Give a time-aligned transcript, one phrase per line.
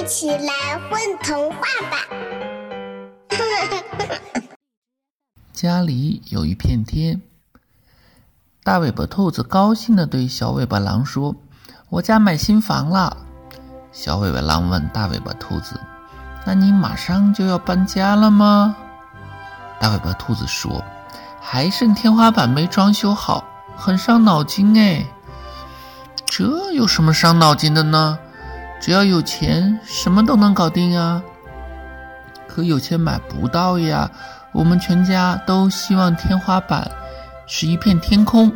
[0.00, 1.58] 一起来混童话
[1.90, 1.98] 吧！
[5.52, 7.20] 家里有一片天，
[8.64, 11.36] 大尾巴兔子高兴地对小尾巴狼说
[11.90, 13.16] ：“我家买新房了。”
[13.92, 15.78] 小尾巴狼问大尾巴兔子
[16.46, 18.74] ：“那你马上就要搬家了吗？”
[19.78, 20.82] 大尾巴兔子说
[21.38, 23.44] ：“还剩天花板没装修好，
[23.76, 25.04] 很伤脑筋哎。”
[26.24, 28.18] 这有什么伤脑筋的呢？
[28.82, 31.22] 只要有钱，什么都能搞定啊！
[32.48, 34.10] 可有钱买不到呀。
[34.50, 36.90] 我们全家都希望天花板
[37.46, 38.52] 是一片天空，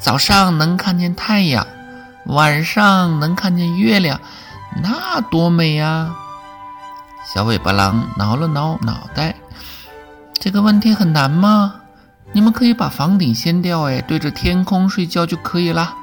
[0.00, 1.66] 早上能看见太阳，
[2.24, 4.18] 晚上能看见月亮，
[4.82, 6.12] 那多美呀！
[7.32, 9.36] 小尾巴狼挠了挠脑袋，
[10.32, 11.74] 这个问题很难吗？
[12.32, 15.94] 你们可以把房顶掀掉，哎，对着天空睡觉就可以了。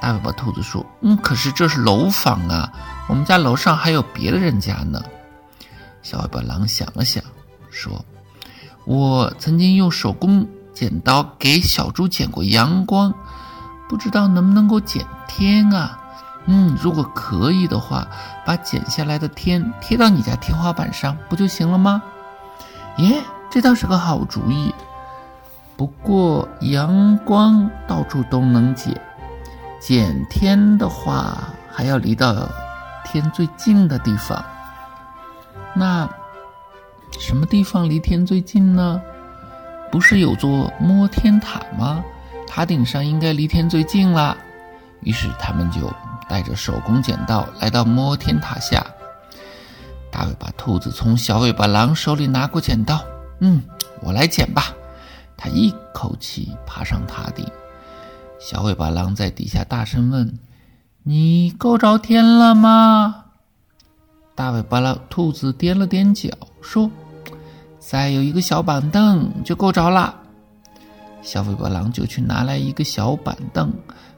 [0.00, 2.72] 大尾巴兔子说：“嗯，可是这是楼房啊，
[3.08, 5.02] 我们家楼上还有别的人家呢。”
[6.02, 7.22] 小尾巴狼想了想，
[7.70, 8.04] 说
[8.86, 13.12] ：“我曾经用手工剪刀给小猪剪过阳光，
[13.88, 15.98] 不知道能不能够剪天啊？
[16.46, 18.08] 嗯，如果可以的话，
[18.46, 22.02] 把剪下来的天贴到你家天花板上，不就行了吗？”
[22.96, 24.74] 耶，这倒是个好主意。
[25.76, 29.00] 不过阳光到处都能剪。
[29.80, 32.46] 剪天的话，还要离到
[33.04, 34.44] 天最近的地方。
[35.74, 36.08] 那
[37.18, 39.00] 什么地方离天最近呢？
[39.90, 42.04] 不是有座摸天塔吗？
[42.46, 44.36] 塔顶上应该离天最近啦。
[45.00, 45.90] 于是他们就
[46.28, 48.84] 带着手工剪刀来到摸天塔下。
[50.10, 53.02] 大尾巴兔子从小尾巴狼手里拿过剪刀，
[53.38, 53.62] 嗯，
[54.02, 54.74] 我来剪吧。
[55.36, 57.46] 他一口气爬上塔顶。
[58.40, 60.38] 小尾巴狼在底下大声问
[61.04, 63.26] ：“你够着天了吗？”
[64.34, 66.90] 大尾巴狼兔子踮了踮脚说
[67.78, 70.16] ：“再有一个小板凳就够着了。”
[71.20, 73.70] 小尾巴狼就去拿来一个小板凳，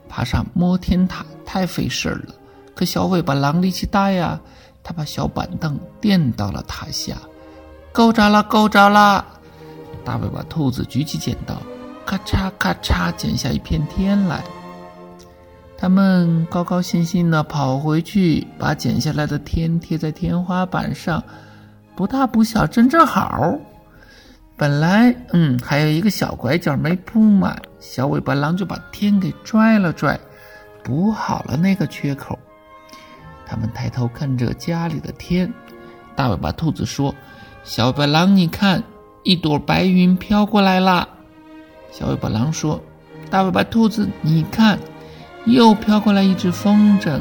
[0.09, 2.35] 爬上摸天塔太费事儿了。
[2.77, 4.41] 可小尾巴狼力气大呀，
[4.85, 7.17] 他把小板凳垫到了塔下，
[7.93, 9.27] 够着了，够着了。
[10.05, 11.61] 大尾巴兔子举起剪刀。
[12.13, 14.45] 咔嚓咔嚓，剪下一片天来。
[15.79, 21.25] 他们高高兴兴地跑回去，把剪下来的天贴在天花板上，
[21.97, 23.55] 不大不小，正正好。
[24.59, 30.21] 本来，嗯，还有一个小拐角没铺满，小尾巴狼就把天给拽了拽，
[30.85, 32.39] 补好了那个缺口。
[33.47, 35.51] 他们抬头看着家里的天，
[36.15, 37.15] 大尾巴兔子说
[37.65, 38.83] ：“小尾巴狼，你看，
[39.23, 41.09] 一朵白云飘过来了。”
[41.93, 42.83] 小尾巴狼说
[43.31, 44.79] ：“大尾巴兔子，你看，
[45.45, 47.21] 又飘过来一只风筝。”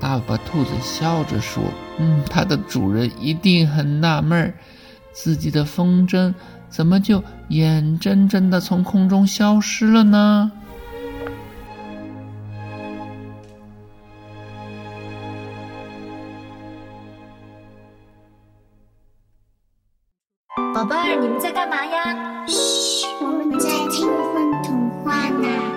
[0.00, 1.62] 大尾巴兔子笑着说
[2.00, 4.54] ：“嗯，它的主人一定很纳闷儿，
[5.12, 6.32] 自己的风筝
[6.70, 10.50] 怎么就眼睁睁的从空中消失了呢？”
[20.72, 22.44] 宝贝儿，你们在干嘛呀？
[22.46, 25.69] 嘘，我们在听风童话呢。